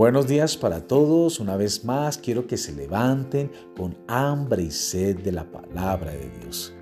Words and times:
Buenos 0.00 0.26
días 0.26 0.56
para 0.56 0.86
todos. 0.86 1.40
Una 1.40 1.58
vez 1.58 1.84
más 1.84 2.16
quiero 2.16 2.46
que 2.46 2.56
se 2.56 2.72
levanten 2.72 3.52
con 3.76 3.98
hambre 4.08 4.62
y 4.62 4.70
sed 4.70 5.18
de 5.18 5.30
la 5.30 5.44
palabra 5.52 6.12
de 6.12 6.30
Dios. 6.40 6.72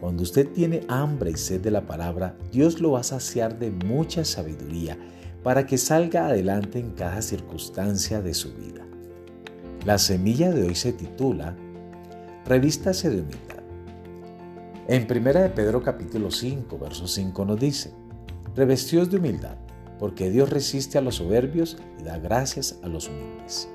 Cuando 0.00 0.22
usted 0.22 0.48
tiene 0.48 0.80
hambre 0.88 1.32
y 1.32 1.36
sed 1.36 1.60
de 1.60 1.70
la 1.70 1.86
palabra, 1.86 2.38
Dios 2.50 2.80
lo 2.80 2.92
va 2.92 3.00
a 3.00 3.02
saciar 3.02 3.58
de 3.58 3.70
mucha 3.70 4.24
sabiduría 4.24 4.96
para 5.42 5.66
que 5.66 5.76
salga 5.76 6.28
adelante 6.28 6.78
en 6.78 6.92
cada 6.92 7.20
circunstancia 7.20 8.22
de 8.22 8.32
su 8.32 8.54
vida. 8.54 8.80
La 9.84 9.98
semilla 9.98 10.50
de 10.50 10.66
hoy 10.66 10.74
se 10.74 10.94
titula 10.94 11.54
Revístase 12.46 13.10
de 13.10 13.20
humildad. 13.20 13.62
En 14.88 15.02
1 15.02 15.32
de 15.38 15.50
Pedro 15.50 15.82
capítulo 15.82 16.30
5, 16.30 16.78
verso 16.78 17.06
5 17.06 17.44
nos 17.44 17.60
dice, 17.60 17.92
Revestidos 18.56 19.10
de 19.10 19.18
humildad 19.18 19.63
porque 19.98 20.30
Dios 20.30 20.50
resiste 20.50 20.98
a 20.98 21.00
los 21.00 21.16
soberbios 21.16 21.76
y 22.00 22.04
da 22.04 22.18
gracias 22.18 22.78
a 22.82 22.88
los 22.88 23.08
humildes. 23.08 23.68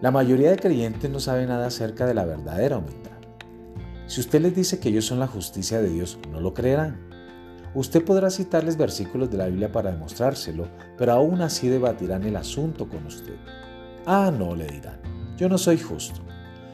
La 0.00 0.10
mayoría 0.10 0.50
de 0.50 0.58
creyentes 0.58 1.10
no 1.10 1.20
sabe 1.20 1.46
nada 1.46 1.66
acerca 1.66 2.06
de 2.06 2.14
la 2.14 2.24
verdadera 2.24 2.78
humildad. 2.78 3.12
Si 4.06 4.20
usted 4.20 4.42
les 4.42 4.54
dice 4.54 4.78
que 4.78 4.90
ellos 4.90 5.06
son 5.06 5.18
la 5.18 5.26
justicia 5.26 5.80
de 5.80 5.88
Dios, 5.88 6.18
no 6.30 6.40
lo 6.40 6.52
creerán. 6.52 7.08
Usted 7.74 8.04
podrá 8.04 8.30
citarles 8.30 8.76
versículos 8.76 9.30
de 9.30 9.38
la 9.38 9.46
Biblia 9.46 9.72
para 9.72 9.90
demostrárselo, 9.90 10.68
pero 10.98 11.12
aún 11.12 11.40
así 11.40 11.68
debatirán 11.68 12.22
el 12.24 12.36
asunto 12.36 12.88
con 12.88 13.06
usted. 13.06 13.34
Ah, 14.06 14.30
no, 14.36 14.54
le 14.54 14.66
dirán, 14.66 15.00
yo 15.36 15.48
no 15.48 15.56
soy 15.56 15.78
justo, 15.78 16.20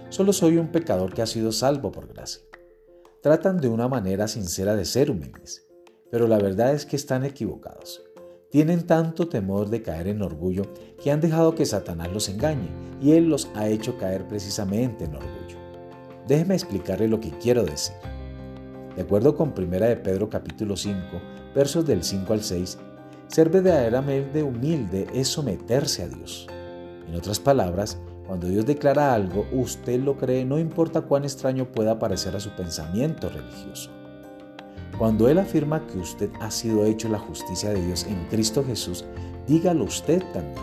solo 0.09 0.33
soy 0.33 0.59
un 0.59 0.69
pecador 0.69 1.15
que 1.15 1.23
ha 1.23 1.27
sido 1.27 1.52
salvo 1.52 1.93
por 1.93 2.09
gracia. 2.09 2.43
Tratan 3.23 3.61
de 3.61 3.69
una 3.69 3.87
manera 3.87 4.27
sincera 4.27 4.75
de 4.75 4.85
ser 4.85 5.11
humildes, 5.11 5.70
pero 6.10 6.27
la 6.27 6.38
verdad 6.38 6.73
es 6.73 6.87
que 6.87 6.96
están 6.96 7.24
equivocados. 7.24 8.02
Tienen 8.51 8.87
tanto 8.87 9.29
temor 9.29 9.71
de 9.71 9.82
caer 9.82 10.09
en 10.09 10.23
orgullo 10.23 10.65
que 11.02 11.12
han 11.12 11.21
dejado 11.21 11.54
que 11.54 11.65
Satanás 11.65 12.12
los 12.12 12.29
engañe 12.29 12.68
y 13.01 13.12
él 13.12 13.29
los 13.29 13.48
ha 13.54 13.68
hecho 13.68 13.96
caer 13.96 14.26
precisamente 14.26 15.04
en 15.04 15.15
orgullo. 15.15 15.57
Déjeme 16.26 16.54
explicarle 16.54 17.07
lo 17.07 17.20
que 17.20 17.30
quiero 17.38 17.65
decir. 17.65 17.95
De 18.96 19.02
acuerdo 19.02 19.37
con 19.37 19.54
1 19.57 19.70
de 19.79 19.96
Pedro 19.96 20.29
capítulo 20.29 20.76
5, 20.76 20.98
versos 21.54 21.87
del 21.87 22.02
5 22.02 22.32
al 22.32 22.42
6, 22.42 22.79
ser 23.29 23.48
verdaderamente 23.48 24.42
humilde 24.42 25.07
es 25.15 25.29
someterse 25.29 26.02
a 26.02 26.09
Dios. 26.09 26.48
En 27.07 27.15
otras 27.15 27.38
palabras, 27.38 27.98
cuando 28.26 28.48
Dios 28.48 28.66
declara 28.66 29.15
algo, 29.15 29.46
usted 29.52 30.01
lo 30.01 30.16
cree 30.16 30.45
no 30.45 30.59
importa 30.59 31.02
cuán 31.02 31.24
extraño 31.24 31.70
pueda 31.70 31.98
parecer 32.01 32.35
a 32.35 32.40
su 32.40 32.51
pensamiento 32.51 33.29
religioso. 33.29 33.90
Cuando 35.01 35.30
Él 35.30 35.38
afirma 35.38 35.87
que 35.87 35.96
usted 35.96 36.29
ha 36.40 36.51
sido 36.51 36.84
hecho 36.84 37.09
la 37.09 37.18
justicia 37.18 37.70
de 37.70 37.82
Dios 37.82 38.04
en 38.04 38.23
Cristo 38.26 38.62
Jesús, 38.62 39.07
dígalo 39.46 39.84
usted 39.84 40.23
también. 40.34 40.62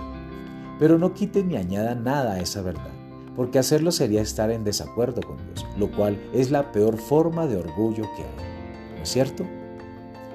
Pero 0.77 0.99
no 0.99 1.15
quite 1.15 1.43
ni 1.43 1.55
añada 1.55 1.95
nada 1.95 2.33
a 2.33 2.39
esa 2.39 2.61
verdad, 2.61 2.91
porque 3.35 3.57
hacerlo 3.57 3.91
sería 3.91 4.21
estar 4.21 4.51
en 4.51 4.63
desacuerdo 4.63 5.21
con 5.23 5.37
Dios, 5.37 5.65
lo 5.75 5.91
cual 5.91 6.21
es 6.35 6.51
la 6.51 6.71
peor 6.71 6.97
forma 6.97 7.47
de 7.47 7.57
orgullo 7.57 8.03
que 8.15 8.21
hay. 8.21 8.97
¿No 8.97 9.01
es 9.01 9.09
cierto? 9.09 9.43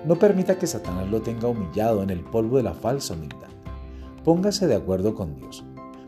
No 0.05 0.16
permita 0.16 0.59
que 0.59 0.66
Satanás 0.66 1.09
lo 1.09 1.22
tenga 1.22 1.47
humillado 1.47 2.03
en 2.03 2.11
el 2.11 2.25
polvo 2.25 2.56
de 2.56 2.64
la 2.64 2.75
falsa 2.75 3.14
humildad. 3.14 3.50
Póngase 4.25 4.66
de 4.66 4.75
acuerdo 4.75 5.14
con 5.14 5.37
Dios. 5.37 5.64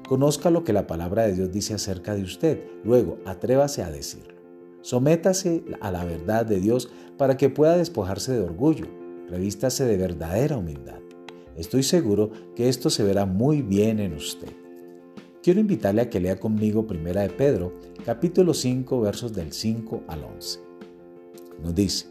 Conozca 0.08 0.51
lo 0.51 0.64
que 0.64 0.73
la 0.73 0.89
palabra 0.89 1.29
de 1.29 1.34
Dios 1.34 1.53
dice 1.53 1.75
acerca 1.75 2.17
de 2.17 2.25
usted. 2.25 2.61
Luego, 2.83 3.19
atrévase 3.25 3.84
a 3.84 3.91
decirlo. 3.92 4.34
Sométase 4.85 5.65
a 5.81 5.91
la 5.91 6.05
verdad 6.05 6.45
de 6.45 6.61
Dios 6.61 6.91
para 7.17 7.39
que 7.39 7.49
pueda 7.49 7.79
despojarse 7.79 8.35
de 8.35 8.41
orgullo. 8.41 8.85
Revístase 9.31 9.87
de 9.87 9.97
verdadera 9.97 10.59
humildad. 10.59 10.99
Estoy 11.57 11.83
seguro 11.83 12.31
que 12.55 12.69
esto 12.69 12.91
se 12.91 13.03
verá 13.03 13.25
muy 13.25 13.63
bien 13.63 13.99
en 13.99 14.13
usted. 14.13 14.53
Quiero 15.43 15.61
invitarle 15.61 16.03
a 16.03 16.11
que 16.11 16.20
lea 16.20 16.39
conmigo 16.39 16.86
Primera 16.86 17.23
de 17.23 17.31
Pedro, 17.31 17.73
capítulo 18.05 18.53
5, 18.53 19.01
versos 19.01 19.33
del 19.33 19.55
5 19.55 20.03
al 20.07 20.23
11. 20.23 20.61
Nos 21.63 21.75
dice, 21.75 22.07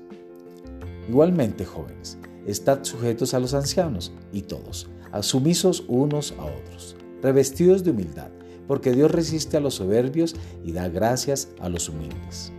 Igualmente, 1.07 1.65
jóvenes, 1.65 2.17
estad 2.47 2.83
sujetos 2.85 3.35
a 3.35 3.39
los 3.39 3.53
ancianos 3.53 4.13
y 4.31 4.41
todos, 4.41 4.89
asumisos 5.11 5.85
unos 5.87 6.33
a 6.39 6.45
otros, 6.45 6.95
revestidos 7.21 7.83
de 7.83 7.91
humildad, 7.91 8.31
porque 8.67 8.93
Dios 8.93 9.11
resiste 9.11 9.57
a 9.57 9.59
los 9.59 9.75
soberbios 9.75 10.35
y 10.63 10.71
da 10.71 10.89
gracias 10.89 11.49
a 11.59 11.69
los 11.69 11.87
humildes. 11.87 12.51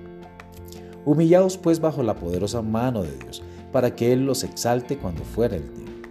Humillaos 1.04 1.58
pues 1.58 1.80
bajo 1.80 2.02
la 2.02 2.16
poderosa 2.16 2.62
mano 2.62 3.02
de 3.02 3.16
Dios, 3.18 3.42
para 3.72 3.94
que 3.94 4.12
Él 4.12 4.24
los 4.24 4.44
exalte 4.44 4.96
cuando 4.96 5.22
fuera 5.24 5.56
el 5.56 5.68
tiempo, 5.70 6.08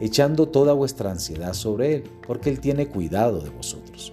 echando 0.00 0.48
toda 0.48 0.72
vuestra 0.72 1.10
ansiedad 1.10 1.52
sobre 1.52 1.96
Él, 1.96 2.04
porque 2.26 2.48
Él 2.48 2.60
tiene 2.60 2.88
cuidado 2.88 3.40
de 3.40 3.50
vosotros. 3.50 4.12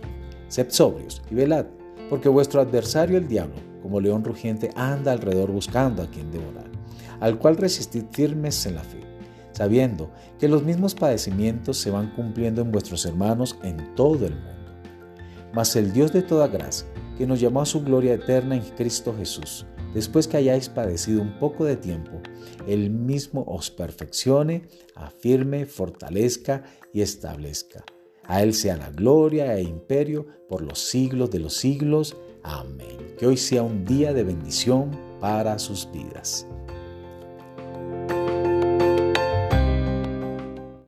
Sed 0.49 0.67
sobrios 0.69 1.21
y 1.31 1.35
velad, 1.35 1.65
porque 2.09 2.27
vuestro 2.27 2.59
adversario 2.59 3.17
el 3.17 3.27
diablo, 3.27 3.55
como 3.81 4.01
león 4.01 4.23
rugiente, 4.23 4.69
anda 4.75 5.13
alrededor 5.13 5.51
buscando 5.51 6.01
a 6.01 6.07
quien 6.07 6.31
devorar, 6.31 6.69
al 7.19 7.37
cual 7.39 7.55
resistid 7.55 8.03
firmes 8.11 8.65
en 8.65 8.75
la 8.75 8.83
fe, 8.83 8.99
sabiendo 9.53 10.11
que 10.39 10.49
los 10.49 10.63
mismos 10.63 10.93
padecimientos 10.93 11.77
se 11.77 11.91
van 11.91 12.11
cumpliendo 12.15 12.61
en 12.61 12.71
vuestros 12.71 13.05
hermanos 13.05 13.57
en 13.63 13.95
todo 13.95 14.25
el 14.25 14.33
mundo. 14.33 14.51
Mas 15.53 15.75
el 15.75 15.93
Dios 15.93 16.11
de 16.11 16.21
toda 16.21 16.47
gracia, 16.47 16.87
que 17.17 17.25
nos 17.25 17.39
llamó 17.39 17.61
a 17.61 17.65
su 17.65 17.81
gloria 17.81 18.13
eterna 18.13 18.55
en 18.55 18.63
Cristo 18.75 19.15
Jesús, 19.17 19.65
después 19.97 20.27
que 20.27 20.37
hayáis 20.37 20.69
padecido 20.69 21.23
un 21.23 21.39
poco 21.39 21.65
de 21.65 21.75
tiempo, 21.75 22.21
Él 22.67 22.91
mismo 22.91 23.43
os 23.47 23.71
perfeccione, 23.71 24.67
afirme, 24.93 25.65
fortalezca 25.65 26.63
y 26.93 27.01
establezca. 27.01 27.83
A 28.25 28.43
Él 28.43 28.53
sea 28.53 28.77
la 28.77 28.91
gloria 28.91 29.57
e 29.57 29.63
imperio 29.63 30.27
por 30.47 30.61
los 30.61 30.77
siglos 30.77 31.31
de 31.31 31.39
los 31.39 31.55
siglos. 31.55 32.15
Amén. 32.43 33.15
Que 33.17 33.25
hoy 33.25 33.37
sea 33.37 33.63
un 33.63 33.85
día 33.85 34.13
de 34.13 34.23
bendición 34.23 34.91
para 35.19 35.57
sus 35.57 35.91
vidas. 35.91 36.45